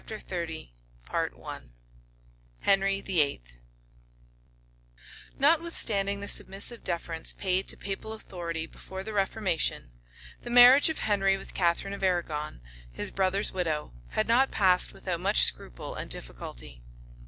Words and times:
}Notwithstanding 0.01 0.71
the 6.19 6.27
submissive 6.27 6.83
deference 6.83 7.33
paid 7.33 7.67
to 7.67 7.77
papal 7.77 8.13
authority 8.13 8.65
before 8.65 9.03
the 9.03 9.13
reformation, 9.13 9.91
the 10.41 10.49
marriage 10.49 10.89
of 10.89 10.97
Henry 10.97 11.37
with 11.37 11.53
Catharine 11.53 11.93
of 11.93 12.01
Arragon, 12.01 12.61
his 12.91 13.11
brother's 13.11 13.51
widow, 13.51 13.93
had 14.07 14.27
not 14.27 14.49
passed 14.49 14.91
without 14.91 15.19
much 15.19 15.43
scruple 15.43 15.93
and 15.93 16.09
difficulty. 16.09 16.81